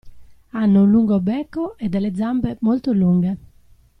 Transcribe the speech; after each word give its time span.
Hanno 0.53 0.81
un 0.81 0.89
lungo 0.89 1.19
becco 1.19 1.77
e 1.77 1.87
delle 1.87 2.15
zampe 2.15 2.57
molto 2.61 2.91
lunghe. 2.91 3.37